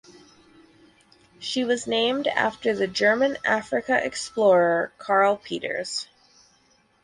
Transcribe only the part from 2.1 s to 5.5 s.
after the German Africa explorer Carl